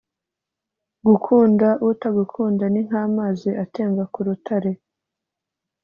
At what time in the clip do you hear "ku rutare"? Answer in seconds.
4.13-4.71